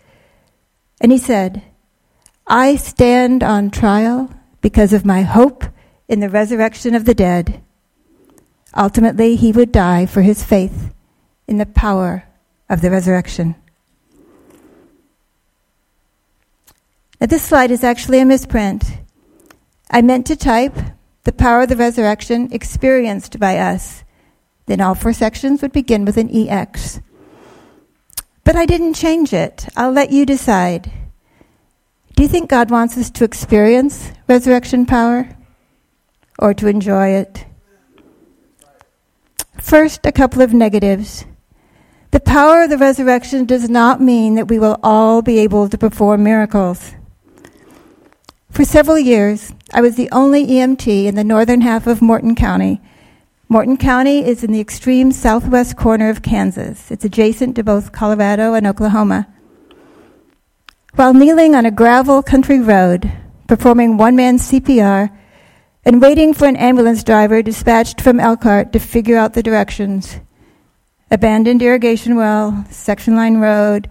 and 1.00 1.12
he 1.12 1.18
said, 1.18 1.62
I 2.46 2.76
stand 2.76 3.42
on 3.42 3.70
trial 3.70 4.32
because 4.60 4.92
of 4.92 5.04
my 5.04 5.22
hope 5.22 5.64
in 6.08 6.20
the 6.20 6.30
resurrection 6.30 6.94
of 6.94 7.04
the 7.04 7.14
dead. 7.14 7.62
Ultimately, 8.76 9.36
he 9.36 9.52
would 9.52 9.72
die 9.72 10.06
for 10.06 10.22
his 10.22 10.42
faith 10.42 10.94
in 11.46 11.58
the 11.58 11.66
power 11.66 12.24
of 12.70 12.80
the 12.80 12.90
resurrection. 12.90 13.54
Now, 17.20 17.26
this 17.26 17.42
slide 17.42 17.70
is 17.70 17.84
actually 17.84 18.20
a 18.20 18.24
misprint. 18.24 18.84
I 19.90 20.02
meant 20.02 20.26
to 20.26 20.36
type 20.36 20.76
the 21.24 21.32
power 21.32 21.62
of 21.62 21.68
the 21.68 21.76
resurrection 21.76 22.48
experienced 22.52 23.38
by 23.38 23.58
us. 23.58 24.03
Then 24.66 24.80
all 24.80 24.94
four 24.94 25.12
sections 25.12 25.62
would 25.62 25.72
begin 25.72 26.04
with 26.04 26.16
an 26.16 26.30
EX. 26.34 27.00
But 28.44 28.56
I 28.56 28.66
didn't 28.66 28.94
change 28.94 29.32
it. 29.32 29.68
I'll 29.76 29.92
let 29.92 30.10
you 30.10 30.26
decide. 30.26 30.90
Do 32.16 32.22
you 32.22 32.28
think 32.28 32.48
God 32.48 32.70
wants 32.70 32.96
us 32.96 33.10
to 33.10 33.24
experience 33.24 34.12
resurrection 34.28 34.86
power 34.86 35.28
or 36.38 36.54
to 36.54 36.68
enjoy 36.68 37.08
it? 37.08 37.44
First, 39.58 40.06
a 40.06 40.12
couple 40.12 40.42
of 40.42 40.52
negatives. 40.52 41.24
The 42.10 42.20
power 42.20 42.62
of 42.62 42.70
the 42.70 42.78
resurrection 42.78 43.44
does 43.44 43.68
not 43.68 44.00
mean 44.00 44.36
that 44.36 44.48
we 44.48 44.58
will 44.58 44.78
all 44.82 45.22
be 45.22 45.38
able 45.38 45.68
to 45.68 45.78
perform 45.78 46.22
miracles. 46.22 46.94
For 48.50 48.64
several 48.64 48.98
years, 48.98 49.52
I 49.72 49.80
was 49.80 49.96
the 49.96 50.08
only 50.12 50.46
EMT 50.46 51.06
in 51.06 51.16
the 51.16 51.24
northern 51.24 51.60
half 51.60 51.88
of 51.88 52.00
Morton 52.00 52.36
County. 52.36 52.80
Morton 53.48 53.76
County 53.76 54.24
is 54.24 54.42
in 54.42 54.52
the 54.52 54.60
extreme 54.60 55.12
southwest 55.12 55.76
corner 55.76 56.08
of 56.08 56.22
Kansas. 56.22 56.90
It's 56.90 57.04
adjacent 57.04 57.54
to 57.56 57.62
both 57.62 57.92
Colorado 57.92 58.54
and 58.54 58.66
Oklahoma. 58.66 59.28
While 60.94 61.12
kneeling 61.12 61.54
on 61.54 61.66
a 61.66 61.70
gravel 61.70 62.22
country 62.22 62.58
road, 62.58 63.12
performing 63.46 63.98
one 63.98 64.16
man 64.16 64.38
CPR, 64.38 65.10
and 65.84 66.00
waiting 66.00 66.32
for 66.32 66.46
an 66.46 66.56
ambulance 66.56 67.04
driver 67.04 67.42
dispatched 67.42 68.00
from 68.00 68.18
Elkhart 68.18 68.72
to 68.72 68.78
figure 68.78 69.18
out 69.18 69.34
the 69.34 69.42
directions, 69.42 70.20
abandoned 71.10 71.60
irrigation 71.60 72.16
well, 72.16 72.64
section 72.70 73.14
line 73.14 73.36
road, 73.36 73.90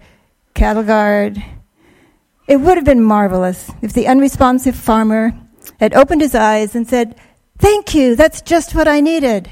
cattle 0.54 0.82
guard, 0.82 1.42
it 2.48 2.56
would 2.56 2.76
have 2.76 2.84
been 2.84 3.02
marvelous 3.02 3.70
if 3.82 3.92
the 3.92 4.08
unresponsive 4.08 4.74
farmer 4.74 5.32
had 5.78 5.94
opened 5.94 6.20
his 6.22 6.34
eyes 6.34 6.74
and 6.74 6.88
said, 6.88 7.14
Thank 7.58 7.94
you, 7.94 8.16
that's 8.16 8.42
just 8.42 8.74
what 8.74 8.88
I 8.88 9.00
needed. 9.00 9.50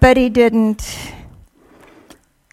But 0.00 0.16
he 0.16 0.28
didn't. 0.28 1.12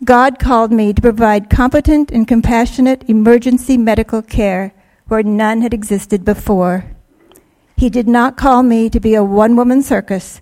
God 0.04 0.40
called 0.40 0.72
me 0.72 0.92
to 0.94 1.02
provide 1.02 1.50
competent 1.50 2.12
and 2.12 2.28
compassionate 2.28 3.10
emergency 3.10 3.78
medical 3.78 4.22
care 4.22 4.74
where 5.08 5.24
none 5.24 5.62
had 5.62 5.74
existed 5.74 6.26
before. 6.26 6.86
He 7.78 7.90
did 7.90 8.08
not 8.08 8.38
call 8.38 8.64
me 8.64 8.90
to 8.90 9.00
be 9.00 9.14
a 9.14 9.24
one 9.24 9.56
woman 9.56 9.82
circus 9.82 10.42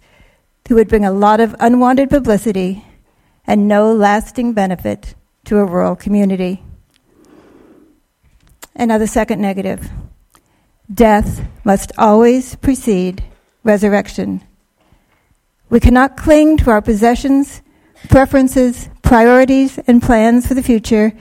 who 0.67 0.75
would 0.75 0.87
bring 0.87 1.05
a 1.05 1.11
lot 1.11 1.39
of 1.39 1.55
unwanted 1.59 2.09
publicity 2.09 2.85
and 3.45 3.67
no 3.67 3.93
lasting 3.93 4.53
benefit 4.53 5.15
to 5.45 5.57
a 5.57 5.65
rural 5.65 5.95
community. 5.95 6.63
Another 8.75 9.07
second 9.07 9.41
negative. 9.41 9.91
Death 10.93 11.47
must 11.63 11.91
always 11.97 12.55
precede 12.55 13.23
resurrection. 13.63 14.41
We 15.69 15.79
cannot 15.79 16.17
cling 16.17 16.57
to 16.57 16.71
our 16.71 16.81
possessions, 16.81 17.61
preferences, 18.09 18.89
priorities, 19.01 19.79
and 19.87 20.01
plans 20.01 20.47
for 20.47 20.53
the 20.53 20.63
future, 20.63 21.13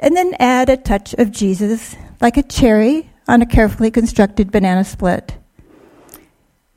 and 0.00 0.16
then 0.16 0.34
add 0.38 0.68
a 0.68 0.76
touch 0.76 1.14
of 1.14 1.32
Jesus 1.32 1.96
like 2.20 2.36
a 2.36 2.42
cherry 2.42 3.10
on 3.26 3.40
a 3.40 3.46
carefully 3.46 3.90
constructed 3.90 4.52
banana 4.52 4.84
split. 4.84 5.36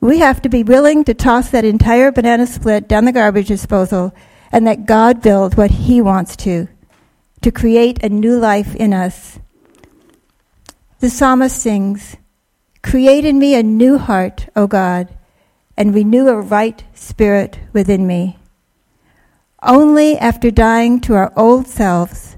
We 0.00 0.20
have 0.20 0.40
to 0.42 0.48
be 0.48 0.62
willing 0.62 1.04
to 1.04 1.14
toss 1.14 1.50
that 1.50 1.64
entire 1.64 2.10
banana 2.10 2.46
split 2.46 2.88
down 2.88 3.04
the 3.04 3.12
garbage 3.12 3.48
disposal 3.48 4.14
and 4.50 4.64
let 4.64 4.86
God 4.86 5.20
build 5.20 5.56
what 5.56 5.70
He 5.70 6.00
wants 6.00 6.36
to 6.36 6.68
to 7.42 7.50
create 7.50 8.02
a 8.02 8.08
new 8.08 8.38
life 8.38 8.74
in 8.76 8.92
us. 8.92 9.38
The 11.00 11.08
psalmist 11.08 11.56
sings, 11.56 12.18
Create 12.82 13.24
in 13.24 13.38
me 13.38 13.54
a 13.54 13.62
new 13.62 13.96
heart, 13.96 14.48
O 14.54 14.66
God, 14.66 15.08
and 15.74 15.94
renew 15.94 16.28
a 16.28 16.38
right 16.38 16.84
spirit 16.92 17.58
within 17.72 18.06
me. 18.06 18.38
Only 19.62 20.18
after 20.18 20.50
dying 20.50 21.00
to 21.02 21.14
our 21.14 21.32
old 21.36 21.66
selves 21.66 22.36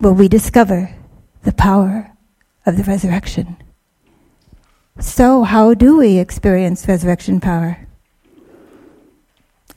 will 0.00 0.14
we 0.14 0.26
discover 0.26 0.92
the 1.44 1.52
power 1.52 2.10
of 2.66 2.76
the 2.76 2.82
resurrection. 2.82 3.56
So, 4.98 5.44
how 5.44 5.72
do 5.74 5.98
we 5.98 6.18
experience 6.18 6.88
resurrection 6.88 7.38
power? 7.38 7.86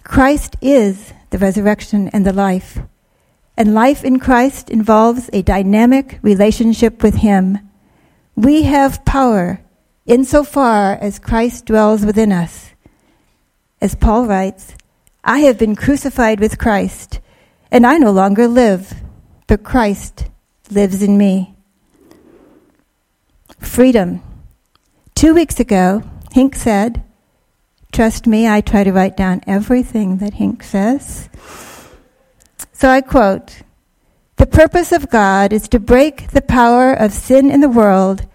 Christ 0.03 0.55
is 0.61 1.13
the 1.29 1.37
resurrection 1.37 2.07
and 2.07 2.25
the 2.25 2.33
life. 2.33 2.79
And 3.55 3.75
life 3.75 4.03
in 4.03 4.17
Christ 4.17 4.71
involves 4.71 5.29
a 5.31 5.43
dynamic 5.43 6.17
relationship 6.23 7.03
with 7.03 7.17
Him. 7.17 7.59
We 8.35 8.63
have 8.63 9.05
power 9.05 9.61
insofar 10.05 10.93
as 10.93 11.19
Christ 11.19 11.65
dwells 11.65 12.05
within 12.05 12.31
us. 12.31 12.71
As 13.81 13.95
Paul 13.95 14.25
writes, 14.25 14.75
I 15.23 15.39
have 15.39 15.57
been 15.57 15.75
crucified 15.75 16.39
with 16.39 16.59
Christ, 16.59 17.19
and 17.71 17.85
I 17.85 17.97
no 17.97 18.11
longer 18.11 18.47
live, 18.47 18.93
but 19.47 19.63
Christ 19.63 20.29
lives 20.69 21.01
in 21.01 21.17
me. 21.17 21.55
Freedom. 23.59 24.21
Two 25.15 25.33
weeks 25.33 25.59
ago, 25.59 26.03
Hink 26.31 26.55
said, 26.55 27.03
Trust 27.91 28.27
me, 28.27 28.47
I 28.47 28.59
try 28.59 28.83
to 28.83 28.91
write 28.91 29.15
down 29.15 29.41
everything 29.47 30.17
that 30.17 30.33
Hink 30.33 30.61
says. 30.63 31.29
So 32.73 32.89
I 32.89 32.99
quote 32.99 33.61
The 34.45 34.57
purpose 34.61 34.91
of 34.91 35.09
God 35.09 35.51
is 35.51 35.67
to 35.69 35.79
break 35.79 36.29
the 36.29 36.39
power 36.39 36.93
of 36.93 37.13
sin 37.13 37.49
in 37.49 37.61
the 37.61 37.67
world 37.67 38.27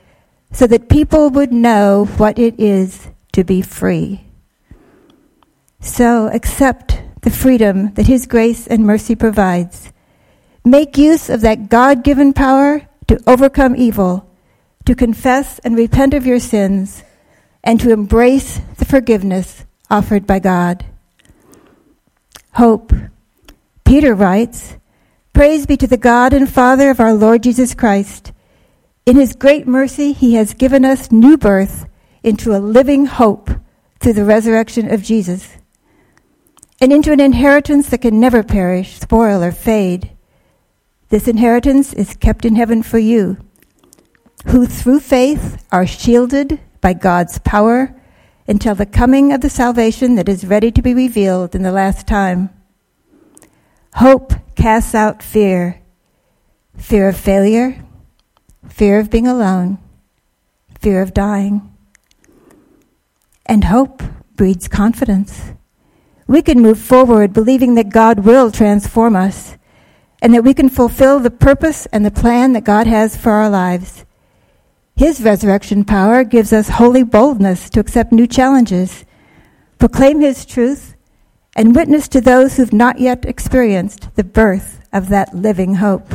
so 0.51 0.67
that 0.67 0.89
people 0.89 1.31
would 1.31 1.53
know 1.53 2.07
what 2.17 2.37
it 2.37 2.59
is 2.59 3.07
to 3.31 3.45
be 3.45 3.63
free. 3.63 4.25
So 5.79 6.27
accept 6.27 7.01
the 7.21 7.31
freedom 7.31 7.95
that 7.95 8.09
His 8.09 8.27
grace 8.27 8.67
and 8.67 8.85
mercy 8.85 9.15
provides. 9.15 9.93
Make 10.65 10.99
use 10.99 11.31
of 11.31 11.43
that 11.43 11.69
God 11.69 12.03
given 12.03 12.33
power 12.33 12.83
to 13.07 13.23
overcome 13.25 13.77
evil, 13.77 14.29
to 14.87 14.97
confess 14.97 15.61
and 15.61 15.77
repent 15.77 16.13
of 16.13 16.27
your 16.27 16.41
sins, 16.41 17.05
and 17.63 17.79
to 17.79 17.93
embrace 17.93 18.61
the 18.79 18.85
forgiveness 18.85 19.65
offered 19.89 20.27
by 20.27 20.41
God. 20.41 20.85
Hope 22.55 22.93
Peter 23.85 24.13
writes, 24.13 24.75
Praise 25.41 25.65
be 25.65 25.79
to 25.79 25.87
the 25.87 25.97
God 25.97 26.35
and 26.35 26.53
Father 26.53 26.91
of 26.91 27.01
our 27.01 27.15
Lord 27.15 27.45
Jesus 27.45 27.75
Christ. 27.75 28.33
In 29.07 29.17
his 29.17 29.35
great 29.35 29.67
mercy, 29.67 30.13
he 30.13 30.35
has 30.35 30.53
given 30.53 30.85
us 30.85 31.11
new 31.11 31.39
birth 31.39 31.87
into 32.23 32.55
a 32.55 32.61
living 32.61 33.07
hope 33.07 33.49
through 34.01 34.13
the 34.13 34.27
resurrection 34.27 34.93
of 34.93 35.03
Jesus, 35.03 35.57
and 36.79 36.93
into 36.93 37.11
an 37.11 37.21
inheritance 37.21 37.89
that 37.89 38.03
can 38.03 38.21
never 38.21 38.43
perish, 38.43 39.01
spoil, 39.01 39.43
or 39.43 39.51
fade. 39.51 40.11
This 41.09 41.27
inheritance 41.27 41.95
is 41.95 42.17
kept 42.17 42.45
in 42.45 42.57
heaven 42.57 42.83
for 42.83 42.99
you, 42.99 43.39
who 44.49 44.67
through 44.67 45.01
faith 45.01 45.67
are 45.73 45.87
shielded 45.87 46.61
by 46.83 46.93
God's 46.93 47.39
power 47.39 47.99
until 48.47 48.75
the 48.75 48.85
coming 48.85 49.33
of 49.33 49.41
the 49.41 49.49
salvation 49.49 50.17
that 50.17 50.29
is 50.29 50.45
ready 50.45 50.71
to 50.71 50.83
be 50.83 50.93
revealed 50.93 51.55
in 51.55 51.63
the 51.63 51.73
last 51.73 52.07
time. 52.07 52.51
Hope 53.95 54.33
casts 54.55 54.95
out 54.95 55.23
fear 55.23 55.81
fear 56.77 57.09
of 57.09 57.17
failure, 57.17 57.85
fear 58.67 58.99
of 58.99 59.11
being 59.11 59.27
alone, 59.27 59.79
fear 60.81 61.03
of 61.03 61.13
dying. 61.13 61.71
And 63.45 63.65
hope 63.65 64.03
breeds 64.35 64.67
confidence. 64.67 65.53
We 66.27 66.41
can 66.41 66.61
move 66.61 66.79
forward 66.79 67.33
believing 67.33 67.75
that 67.75 67.91
God 67.91 68.21
will 68.21 68.51
transform 68.51 69.15
us 69.15 69.59
and 70.23 70.33
that 70.35 70.45
we 70.45 70.55
can 70.55 70.69
fulfill 70.69 71.19
the 71.19 71.31
purpose 71.31 71.87
and 71.87 72.05
the 72.05 72.11
plan 72.11 72.53
that 72.53 72.65
God 72.65 72.87
has 72.87 73.17
for 73.17 73.33
our 73.33 73.51
lives. 73.51 74.05
His 74.97 75.23
resurrection 75.23 75.85
power 75.85 76.25
gives 76.25 76.53
us 76.53 76.69
holy 76.69 77.03
boldness 77.03 77.71
to 77.71 77.81
accept 77.81 78.13
new 78.13 78.27
challenges, 78.27 79.05
proclaim 79.79 80.21
His 80.21 80.45
truth, 80.45 80.95
and 81.61 81.77
witness 81.77 82.09
to 82.09 82.23
those 82.23 82.57
who've 82.57 82.73
not 82.73 82.99
yet 82.99 83.27
experienced 83.27 84.09
the 84.17 84.25
birth 84.25 84.81
of 84.95 85.11
that 85.11 85.35
living 85.35 85.75
hope. 85.75 86.09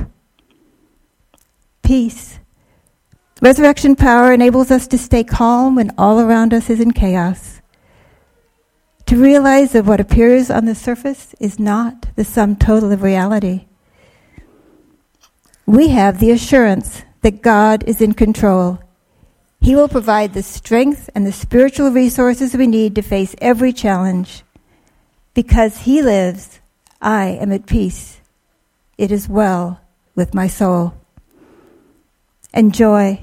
Peace. 1.84 2.40
Resurrection 3.44 3.96
power 3.96 4.34
enables 4.34 4.72
us 4.72 4.88
to 4.88 4.98
stay 4.98 5.24
calm 5.24 5.76
when 5.76 5.92
all 6.00 6.20
around 6.20 6.52
us 6.52 6.68
is 6.72 6.80
in 6.80 6.92
chaos. 6.94 7.62
to 9.06 9.16
realize 9.16 9.74
that 9.74 9.86
what 9.86 10.00
appears 10.00 10.50
on 10.50 10.66
the 10.66 10.74
surface 10.74 11.36
is 11.40 11.60
not 11.60 12.08
the 12.16 12.24
sum 12.24 12.56
total 12.56 12.92
of 12.92 13.04
reality. 13.04 13.68
We 15.68 15.90
have 15.90 16.20
the 16.20 16.32
assurance 16.32 17.04
that 17.22 17.44
God 17.44 17.84
is 17.86 18.02
in 18.02 18.14
control. 18.16 18.80
He 19.62 19.76
will 19.76 19.90
provide 19.90 20.34
the 20.34 20.42
strength 20.42 21.08
and 21.14 21.24
the 21.24 21.32
spiritual 21.32 21.92
resources 21.92 22.58
we 22.58 22.66
need 22.66 22.96
to 22.96 23.04
face 23.04 23.36
every 23.40 23.74
challenge. 23.74 24.42
Because 25.36 25.80
He 25.80 26.02
lives, 26.02 26.60
I 27.02 27.26
am 27.28 27.52
at 27.52 27.68
peace. 27.68 28.22
It 28.98 29.12
is 29.12 29.30
well 29.30 29.82
with 30.16 30.34
my 30.34 30.48
soul. 30.48 30.96
And 32.54 32.74
joy. 32.74 33.22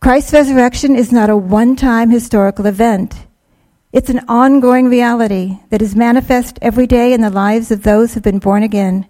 Christ's 0.00 0.32
resurrection 0.32 0.96
is 0.96 1.12
not 1.12 1.30
a 1.30 1.36
one 1.36 1.76
time 1.76 2.10
historical 2.10 2.66
event. 2.66 3.14
It's 3.92 4.10
an 4.10 4.24
ongoing 4.28 4.88
reality 4.88 5.60
that 5.70 5.80
is 5.80 5.94
manifest 5.94 6.58
every 6.60 6.86
day 6.86 7.12
in 7.12 7.20
the 7.20 7.30
lives 7.30 7.70
of 7.70 7.82
those 7.82 8.14
who've 8.14 8.22
been 8.22 8.38
born 8.38 8.64
again. 8.64 9.06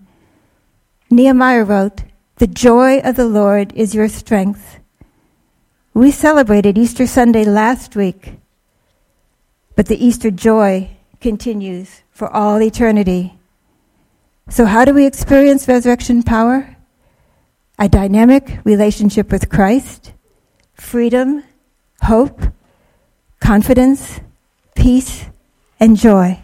Nehemiah 1.10 1.64
wrote, 1.64 2.02
The 2.36 2.46
joy 2.46 2.98
of 3.00 3.16
the 3.16 3.26
Lord 3.26 3.72
is 3.74 3.94
your 3.94 4.08
strength. 4.08 4.78
We 5.94 6.10
celebrated 6.10 6.76
Easter 6.76 7.06
Sunday 7.06 7.44
last 7.44 7.96
week, 7.96 8.34
but 9.76 9.86
the 9.86 10.02
Easter 10.02 10.30
joy 10.30 10.90
continues 11.20 12.02
for 12.10 12.28
all 12.28 12.62
eternity. 12.62 13.38
So, 14.48 14.64
how 14.64 14.84
do 14.84 14.92
we 14.92 15.06
experience 15.06 15.68
resurrection 15.68 16.22
power? 16.22 16.76
A 17.78 17.88
dynamic 17.88 18.58
relationship 18.64 19.30
with 19.30 19.48
Christ, 19.48 20.12
freedom, 20.74 21.44
hope, 22.02 22.42
confidence, 23.38 24.20
peace, 24.74 25.26
and 25.78 25.96
joy. 25.96 26.42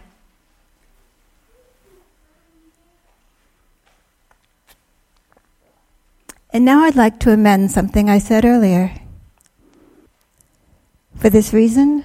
And 6.51 6.65
now 6.65 6.81
I'd 6.83 6.95
like 6.95 7.19
to 7.19 7.31
amend 7.31 7.71
something 7.71 8.09
I 8.09 8.19
said 8.19 8.45
earlier. 8.45 8.91
For 11.15 11.29
this 11.29 11.53
reason, 11.53 12.03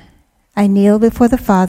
I 0.56 0.66
kneel 0.66 0.98
before 0.98 1.28
the 1.28 1.38
Father. 1.38 1.61